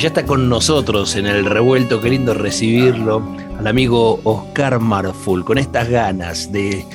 [0.00, 3.22] Ya está con nosotros en el revuelto, qué lindo recibirlo,
[3.58, 6.86] al amigo Oscar Marful, con estas ganas de,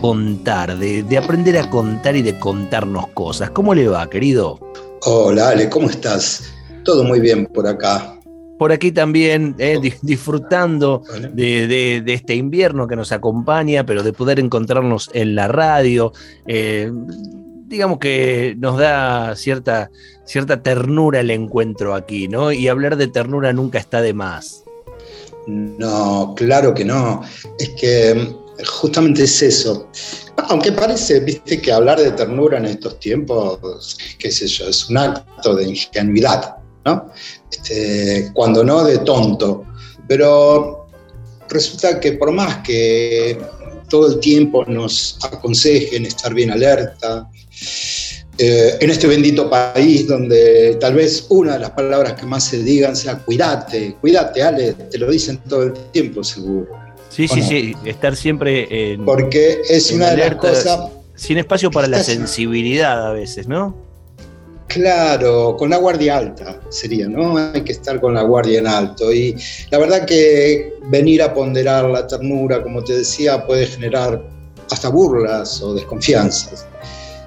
[0.00, 3.50] contar, de, aprender a contar y de contarnos cosas.
[3.50, 4.58] ¿Cómo le va, querido?
[5.02, 6.50] Hola, Ale, ¿cómo estás?
[6.84, 8.18] Todo muy bien por acá.
[8.58, 11.02] Por aquí también, eh, disfrutando
[11.34, 16.14] de, este invierno que nos acompaña, pero de poder encontrarnos en la radio.
[16.46, 16.90] Eh,
[17.68, 19.90] digamos que nos da cierta,
[20.24, 22.50] cierta ternura el encuentro aquí, ¿no?
[22.50, 24.64] Y hablar de ternura nunca está de más.
[25.46, 27.22] No, claro que no.
[27.58, 29.88] Es que mm, justamente es eso.
[30.48, 34.98] Aunque parece, viste, que hablar de ternura en estos tiempos, qué sé yo, es un
[34.98, 37.10] acto de ingenuidad, ¿no?
[37.50, 39.64] Este, cuando no, de tonto.
[40.06, 40.86] Pero
[41.48, 43.38] resulta que por más que
[43.88, 47.28] todo el tiempo nos aconsejen estar bien alerta,
[48.40, 52.62] eh, en este bendito país donde tal vez una de las palabras que más se
[52.62, 56.68] digan sea cuídate, cuídate, Ale, te lo dicen todo el tiempo seguro.
[57.08, 59.04] Sí, sí, sí, estar siempre en.
[59.04, 60.90] Porque es una de las cosas.
[61.16, 63.74] Sin espacio para la sensibilidad a veces, ¿no?
[64.68, 67.36] Claro, con la guardia alta sería, ¿no?
[67.38, 69.12] Hay que estar con la guardia en alto.
[69.12, 69.34] Y
[69.70, 74.22] la verdad que venir a ponderar la ternura, como te decía, puede generar
[74.70, 76.66] hasta burlas o desconfianzas.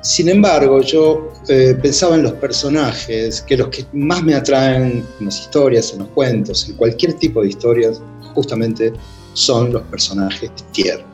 [0.01, 5.25] Sin embargo, yo eh, pensaba en los personajes, que los que más me atraen en
[5.25, 8.01] las historias, en los cuentos, en cualquier tipo de historias,
[8.33, 8.93] justamente
[9.33, 11.05] son los personajes tiernos.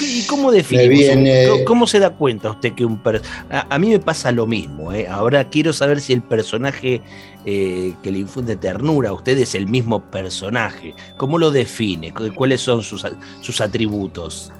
[0.00, 1.48] ¿Y cómo define?
[1.64, 3.32] ¿Cómo, se da cuenta usted que un personaje...
[3.48, 4.92] A, mí me pasa lo mismo.
[4.92, 5.06] ¿eh?
[5.08, 7.00] Ahora quiero saber si el personaje
[7.46, 10.94] eh, que le infunde ternura a usted es el mismo personaje.
[11.16, 12.12] ¿Cómo lo define?
[12.34, 13.06] ¿Cuáles son sus,
[13.40, 14.52] sus atributos?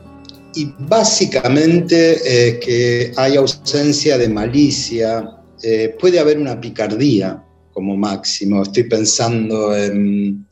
[0.59, 7.41] Y básicamente eh, que hay ausencia de malicia, eh, puede haber una picardía
[7.73, 8.63] como máximo.
[8.65, 10.45] Estoy pensando en,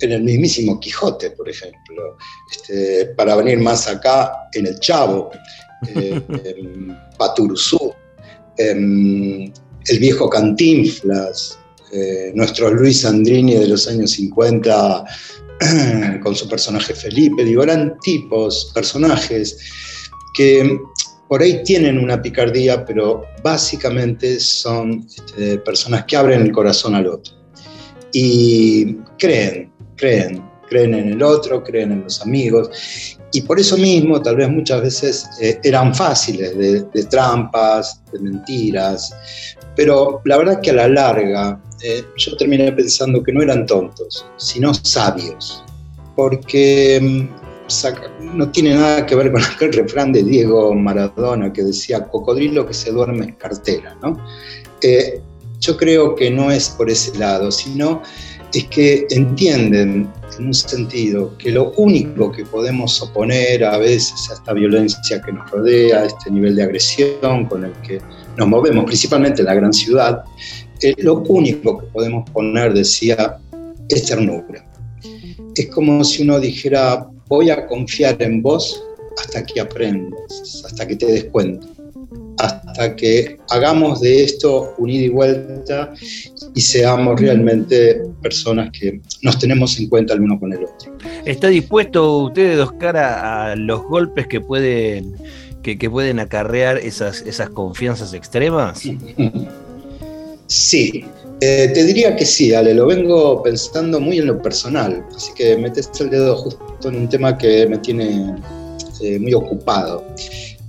[0.00, 2.18] en el mismísimo Quijote, por ejemplo,
[2.52, 5.30] este, para venir más acá, en El Chavo,
[5.88, 6.94] eh, en
[8.56, 9.52] en
[9.86, 11.58] el viejo Cantinflas,
[12.34, 15.04] nuestro Luis Andrini de los años 50
[16.22, 19.58] con su personaje Felipe, digo, eran tipos, personajes
[20.34, 20.78] que
[21.28, 27.06] por ahí tienen una picardía, pero básicamente son este, personas que abren el corazón al
[27.06, 27.34] otro.
[28.12, 33.18] Y creen, creen, creen en el otro, creen en los amigos.
[33.32, 39.12] Y por eso mismo, tal vez muchas veces eh, eran fáciles de, trampas, de mentiras,
[39.74, 44.24] pero la verdad que a la larga eh, yo terminé pensando que no eran tontos,
[44.38, 45.62] sino sabios,
[46.16, 52.04] porque mm, no tiene nada que ver con aquel refrán de Diego Maradona que decía,
[52.08, 54.16] cocodrilo que se duerme en cartera, ¿no?
[54.80, 55.20] Eh,
[55.60, 58.00] yo creo que no es por ese lado, sino
[58.54, 60.08] es que entienden
[60.38, 65.32] en un sentido que lo único que podemos oponer a veces a esta violencia que
[65.32, 68.00] nos rodea, a este nivel de agresión con el que
[68.36, 70.24] nos movemos, principalmente en la gran ciudad,
[70.98, 73.38] lo único que podemos poner, decía,
[73.88, 74.64] es ternura.
[75.54, 78.82] Es como si uno dijera, voy a confiar en vos
[79.18, 81.66] hasta que aprendas, hasta que te des cuenta
[82.38, 85.92] hasta que hagamos de esto un ida y vuelta
[86.54, 90.96] y seamos realmente personas que nos tenemos en cuenta el uno con el otro.
[91.24, 95.14] ¿Está dispuesto usted, Oscar, a, a los golpes que pueden,
[95.62, 98.82] que, pueden acarrear esas, esas confianzas extremas?
[100.54, 101.04] Sí,
[101.40, 105.56] eh, te diría que sí, Ale, lo vengo pensando muy en lo personal, así que
[105.56, 108.36] metes el dedo justo en un tema que me tiene
[109.00, 110.04] eh, muy ocupado.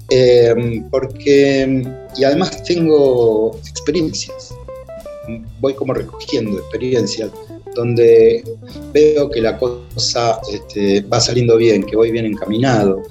[0.09, 1.83] Em, porque,
[2.17, 4.55] y además tengo experiencias,
[5.59, 7.29] voy como recogiendo experiencias
[7.75, 8.43] donde
[8.91, 13.03] veo que la cosa este, va saliendo bien, que voy bien encaminado,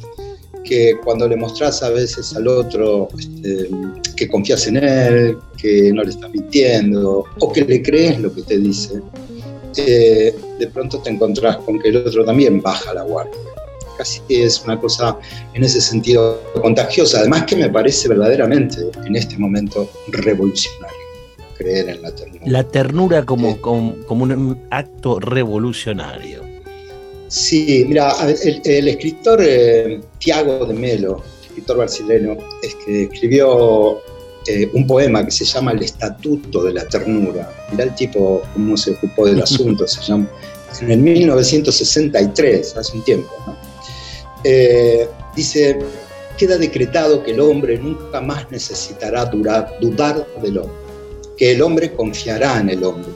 [0.64, 3.68] que cuando le mostrás a veces al otro este,
[4.16, 8.42] que confías en él, que no le estás mintiendo, o que le crees lo que
[8.42, 9.00] te dice,
[9.76, 13.38] eh, de pronto te encontrás con que el otro también baja la guardia
[13.96, 15.16] casi es una cosa
[15.54, 21.04] en ese sentido contagiosa, además que me parece verdaderamente en este momento revolucionario
[21.56, 22.42] creer en la ternura.
[22.46, 26.42] La ternura como, como, un acto revolucionario.
[27.28, 34.00] Sí, mira, el, escritor eh, Tiago de Melo, escritor brasileño, es que escribió
[34.46, 37.50] eh, un poema que se llama El Estatuto de la Ternura.
[37.70, 40.28] Mirá el tipo cómo se ocupó del asunto, se llama
[40.80, 43.30] en el 1963, hace un tiempo.
[44.42, 45.78] Eh, dice,
[46.36, 50.76] queda decretado que el hombre nunca más necesitará durar, dudar del hombre,
[51.36, 53.10] que el hombre confiará en el hombre,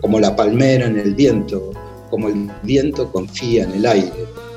[0.00, 1.72] como la palmera en el viento,
[2.14, 4.12] como el viento confía en el aire,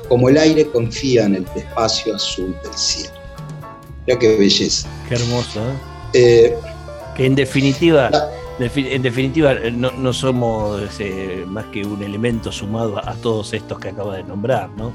[0.08, 3.10] como el aire confía en el espacio azul del cielo.
[4.06, 4.88] Mira qué belleza.
[5.08, 5.58] Qué hermoso.
[5.58, 5.74] ¿eh?
[6.12, 6.54] Eh,
[7.16, 8.12] que en definitiva,
[8.60, 14.18] en definitiva no, somos eh, más que un elemento sumado a, todos estos que acaba
[14.18, 14.92] de nombrar, ¿no?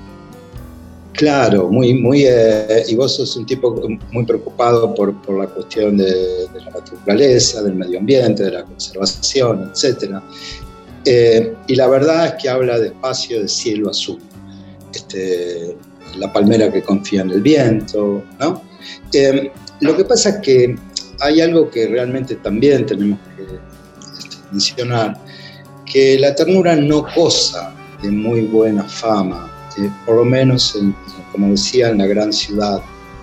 [1.12, 3.76] Claro, muy, muy, eh, y vos sos un tipo
[4.12, 9.70] muy preocupado por, la cuestión de, la naturaleza, del medio ambiente, de la conservación,
[11.06, 11.56] etc.
[11.68, 14.20] y la verdad es que habla de espacio de cielo azul,
[14.94, 15.76] este,
[16.18, 18.62] la palmera que confía en el viento, ¿no?
[19.82, 20.76] lo que pasa es que
[21.20, 25.20] hay algo que realmente también tenemos que este, mencionar,
[25.86, 30.78] que la ternura no goza de muy buena fama, eh, por lo menos,
[31.32, 32.82] como decía, en la gran ciudad,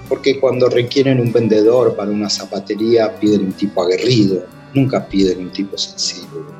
[0.09, 4.45] porque cuando requieren un vendedor para una zapatería piden un tipo aguerrido,
[4.75, 6.60] nunca piden un tipo sensible.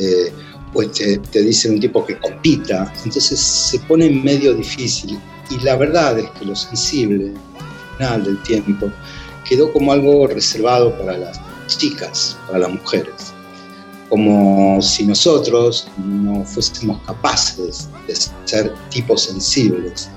[0.00, 0.32] Este,
[0.72, 5.18] pues te, te, dicen un tipo que compita, entonces se pone medio difícil.
[5.50, 8.90] Y la verdad es que lo sensible, al final del tiempo,
[9.48, 13.34] quedó como algo reservado para las chicas, para las mujeres.
[14.08, 18.14] Como si nosotros no fuésemos capaces de
[18.44, 20.08] ser tipos sensibles.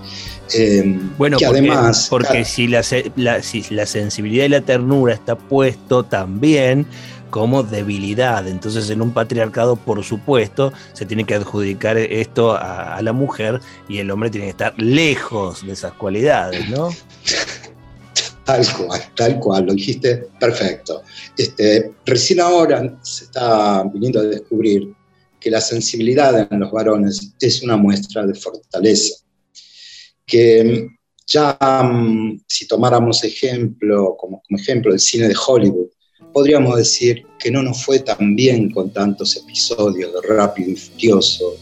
[0.54, 6.04] Em, bueno, porque, además, porque si, la, si la sensibilidad y la ternura está puesto
[6.04, 6.86] también
[7.34, 8.48] como debilidad.
[8.48, 13.60] Entonces, en un patriarcado, por supuesto, se tiene que adjudicar esto a, la mujer
[13.90, 16.92] y el hombre tiene que estar lejos de esas cualidades, ¿no?
[18.46, 21.02] Tal cual, tal cual, lo dijiste perfecto.
[21.38, 24.94] Este, recién ahora se está viniendo a descubrir
[25.40, 29.24] que la sensibilidad en los varones es una muestra de fortaleza.
[30.26, 30.90] Que
[31.26, 35.83] ya mm, si tomáramos ejemplo, como, como ejemplo el cine de Hollywood,
[36.34, 41.56] podríamos decir que no nos fue tan bien con tantos episodios de Rápido y Furioso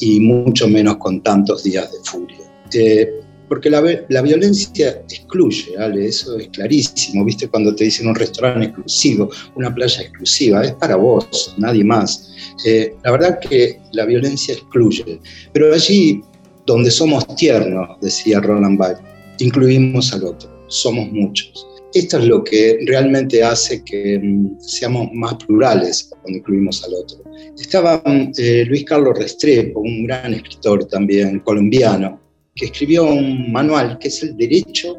[0.00, 2.38] y mucho menos con tantos días de furia.
[2.72, 3.10] Eh,
[3.48, 6.06] porque la, la, violencia excluye, ¿vale?
[6.06, 7.48] eso es clarísimo, ¿viste?
[7.48, 12.32] Cuando te dicen un restaurante exclusivo, una playa exclusiva, es para vos, nadie más.
[12.64, 15.20] Eh, la verdad que la violencia excluye,
[15.52, 16.22] pero allí
[16.66, 19.04] donde somos tiernos, decía Roland Barthes,
[19.38, 21.66] incluimos al otro, somos muchos.
[21.96, 27.24] Esto es lo que realmente hace que mm, seamos más plurales cuando incluimos al otro.
[27.58, 32.20] Estaba mm, eh, Luis Carlos Restrepo, un gran escritor también colombiano,
[32.54, 34.94] que escribió un manual que es el derecho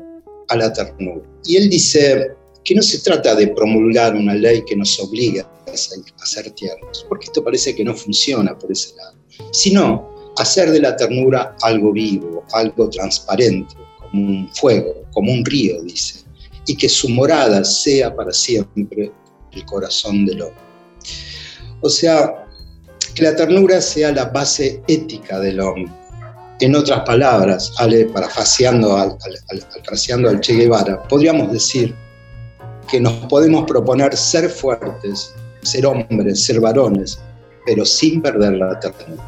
[0.48, 1.22] a la ternura.
[1.46, 2.32] Y él dice
[2.64, 7.26] que no se trata de promulgar una ley que nos obliga a ser tiernos, porque
[7.26, 9.18] esto parece que no funciona por ese lado,
[9.52, 15.84] sino hacer de la ternura algo vivo, algo transparente, como un fuego, como un río,
[15.84, 16.27] dice,
[16.68, 19.12] y que su morada sea para siempre
[19.52, 20.62] el corazón del hombre.
[21.82, 22.46] O sea,
[23.16, 25.92] que la ternura sea la base ética del hombre,
[26.60, 29.18] en otras palabras, Ale, parafaseando al,
[29.50, 31.94] al, al Che Guevara, podríamos decir
[32.90, 37.20] que nos podemos proponer ser fuertes, ser hombres, ser varones,
[37.66, 39.24] pero sin perder la ternura,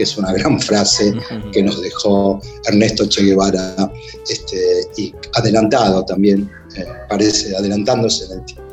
[0.00, 1.12] que es una gran frase
[1.52, 3.92] que nos dejó Ernesto Che Guevara,
[4.26, 4.56] este,
[4.96, 8.64] y adelantado también, eh, parece, adelantándose en el tiempo.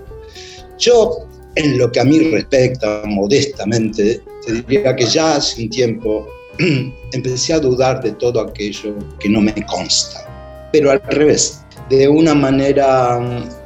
[0.78, 6.26] Yo, en lo que a mí respecta, modestamente, te diría que ya hace un tiempo
[7.12, 10.70] empecé a dudar de todo aquello que no me consta.
[10.72, 13.20] Pero al revés, de una manera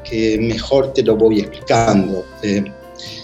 [0.03, 2.25] que mejor te lo voy explicando.
[2.41, 2.63] Eh,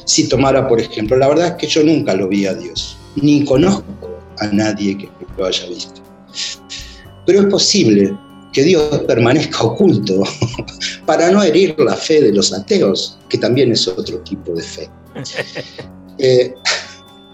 [0.05, 3.43] si tomara, por ejemplo, la verdad es que yo nunca lo vi a Dios, ni
[3.43, 4.06] conozco
[4.39, 6.01] a nadie que lo haya visto.
[7.25, 8.17] Pero es posible
[8.53, 10.23] que Dios permanezca oculto
[11.05, 14.89] para no herir la fe de los ateos, que también es otro tipo de fe.
[16.19, 16.51] Eh,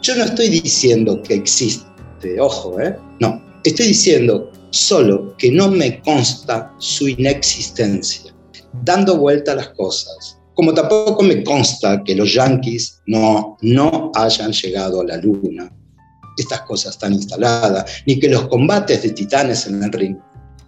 [0.01, 1.88] yo no estoy diciendo que existe
[2.38, 2.98] ojo, ¿eh?
[3.22, 8.33] No, estoy diciendo solo que no me consta su inexistencia,
[8.83, 10.38] dando vuelta a las cosas.
[10.55, 15.72] Como tampoco me consta que los yanquis no, no hayan llegado a la luna,
[16.37, 20.17] estas cosas están instaladas, ni que los combates de titanes en el ring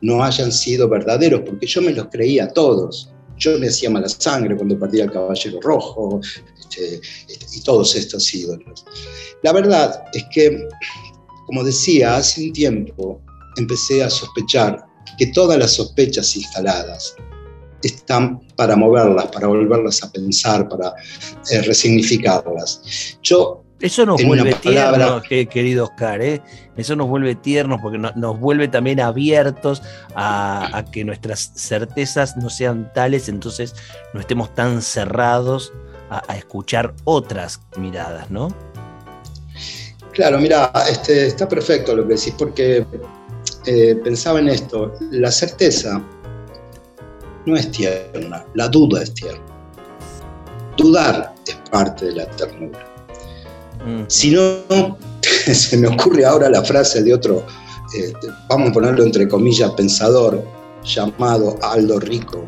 [0.02, 3.12] no hayan sido verdaderos, porque yo me los creía todos.
[3.38, 6.22] Yo me hacía mala sangre cuando perdía el Caballero Rojo
[6.58, 8.86] este, este, y todos estos ídolos.
[9.44, 10.68] La verdad es que,
[11.46, 13.22] como decía, hace un tiempo
[13.58, 14.86] empecé a sospechar
[15.18, 17.16] que todas las sospechas instaladas
[17.84, 20.94] están para moverlas, para volverlas a pensar, para
[21.52, 23.18] eh, resignificarlas.
[23.22, 26.42] Yo eso nos vuelve tiernos, querido Oscar, ¿eh?
[26.78, 29.82] eso nos vuelve tiernos porque nos vuelve también abiertos
[30.16, 33.76] a, que nuestras certezas no sean tales, entonces
[34.14, 35.74] no estemos tan cerrados
[36.10, 38.48] a, escuchar otras miradas, ¿no?
[40.12, 42.86] Claro, mira, este, está perfecto lo que decís, porque
[43.66, 46.02] eh, pensaba en esto, la certeza
[47.46, 49.44] no es tierna, la duda es tierna.
[50.78, 52.95] Dudar es parte de la ternura.
[53.86, 54.06] Mm.
[54.08, 54.98] Si no,
[55.54, 57.46] se me ocurre ahora la frase de otro,
[57.96, 58.14] eh,
[58.50, 60.44] vamos a ponerlo entre comillas, pensador,
[60.84, 62.46] llamado Aldo Rico,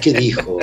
[0.00, 0.58] que dijo,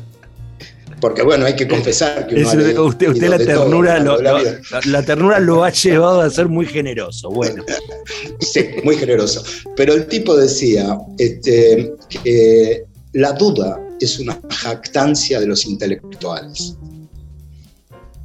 [1.00, 6.20] porque bueno, hay que confesar que usted, la ternura lo, la, ternura lo ha llevado
[6.20, 7.64] a ser muy generoso, bueno.
[8.40, 9.42] sí, muy generoso.
[9.76, 16.76] Pero el tipo decía este, que la duda es una jactancia de los intelectuales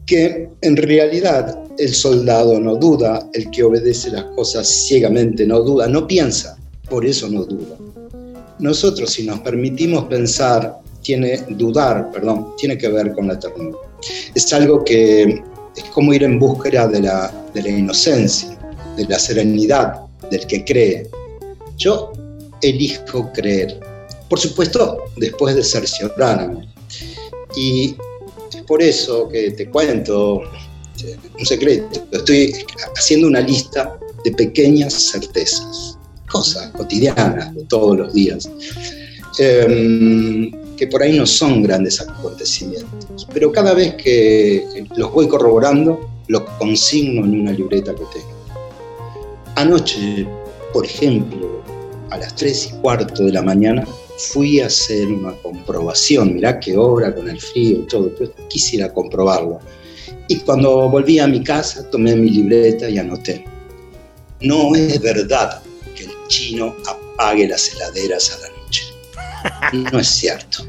[0.05, 5.88] que en realidad el soldado no duda, el que obedece las cosas ciegamente no duda,
[5.88, 6.57] no piensa,
[6.89, 7.77] por eso no duda.
[8.60, 13.77] Nosotros si nos permitimos pensar, tiene dudar, perdón, tiene que ver con la ternura.
[14.33, 15.41] Es algo que
[15.75, 18.57] es como ir en búsqueda de la, de la inocencia,
[18.95, 21.10] de la serenidad del que cree.
[21.77, 22.12] Yo
[22.62, 23.79] elijo creer,
[24.29, 26.69] por supuesto, después de cerciorarme.
[27.55, 27.95] Y
[28.67, 30.41] por eso que te cuento
[31.38, 32.05] un secreto.
[32.12, 32.53] Estoy
[32.95, 35.98] haciendo una lista de pequeñas certezas,
[36.29, 38.50] cosas cotidianas de todos los días,
[39.39, 46.10] em, que por ahí no son grandes acontecimientos, pero cada vez que los voy corroborando,
[46.27, 48.33] los consigno en una libreta que tengo.
[49.55, 50.25] Anoche,
[50.72, 51.62] por ejemplo,
[52.10, 53.86] a las 3 y cuarto de la mañana,
[54.17, 58.93] fui a hacer una comprobación, mirá qué obra con el frío y todo, pero quisiera
[58.93, 59.60] comprobarlo.
[60.27, 63.46] Y cuando volví a mi casa, tomé mi libreta y anoté.
[64.41, 65.62] No es verdad
[65.96, 68.84] que el chino apague las heladeras a la noche.
[69.91, 70.65] No es cierto.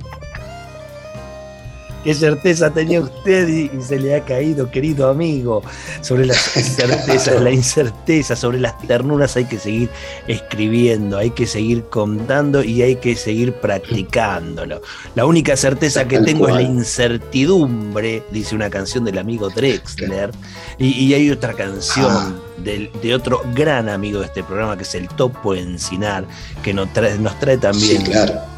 [2.05, 5.63] ¿Qué certeza tenía usted y, se le ha caído, querido amigo?
[6.03, 6.37] Sobre las
[6.77, 9.89] certezas, la incerteza, sobre las ternuras hay que seguir
[10.29, 14.83] escribiendo, hay que seguir contando y hay que seguir practicándolo.
[15.15, 20.31] La única certeza que tengo es la incertidumbre, dice una canción del amigo Drexler,
[20.79, 22.39] y, hay otra canción.
[22.59, 26.25] De, otro gran amigo de este programa, que es el Topo Encinar,
[26.63, 28.05] que nos trae, nos trae también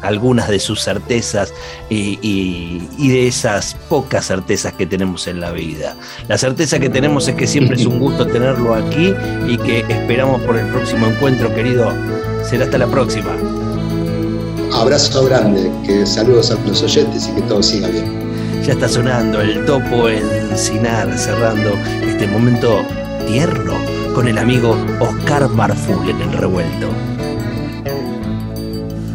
[0.01, 1.53] algunas de sus certezas
[1.89, 5.95] y, de esas pocas certezas que tenemos en la vida.
[6.27, 9.13] La certeza que tenemos es que siempre es un gusto tenerlo aquí
[9.47, 11.91] y que esperamos por el próximo encuentro, querido.
[12.43, 13.31] Será hasta la próxima.
[14.73, 18.27] Abrazo grande, que saludos a los oyentes y que todo siga bien.
[18.63, 21.71] Ya está sonando el topo encinar, cerrando
[22.05, 22.85] este momento
[24.15, 26.87] con el amigo Oscar Marful en el revuelto.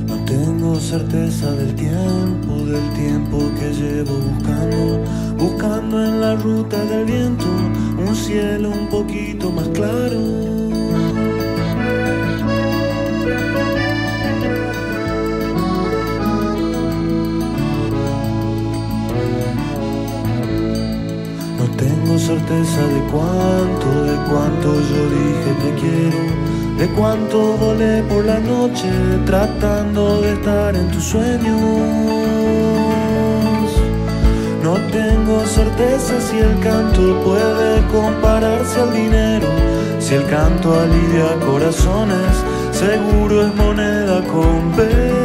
[0.07, 5.03] No tengo certeza del tiempo, del tiempo que llevo buscando,
[5.39, 7.47] buscando en la ruta del viento
[8.07, 10.53] un cielo un poquito más claro
[22.23, 26.21] certeza de cuánto, de cuánto yo dije te quiero,
[26.79, 28.89] de cuánto volé por la noche
[29.27, 31.59] tratando de estar en tus sueños.
[34.63, 39.49] No tengo certeza si el canto puede compararse al dinero,
[39.99, 42.35] si el canto alivia corazones,
[42.71, 45.22] seguro es moneda con certeza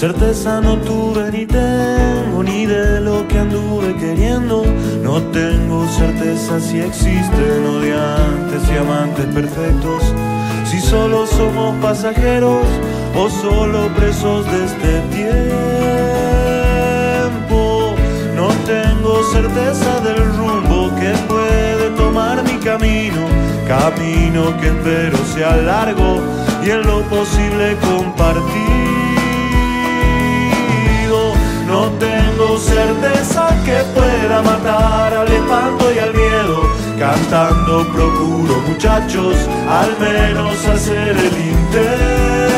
[0.00, 4.64] Certeza no tuve ni tengo ni de lo que anduve queriendo.
[5.02, 10.02] No tengo certeza si existen odiantes y amantes perfectos.
[10.64, 12.64] Si solo somos pasajeros
[13.14, 15.60] o solo presos de este tiempo.
[18.64, 23.26] tengo certeza del rumbo que puede tomar mi camino,
[23.68, 26.22] camino que espero sea largo
[26.64, 28.99] y en lo posible compartido.
[31.70, 36.62] No tengo certeza que pueda matar al espanto y al miedo,
[36.98, 39.36] cantando procuro muchachos
[39.68, 42.49] al menos hacer el intento.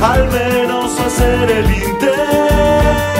[0.00, 3.19] Al menos hacer el intento.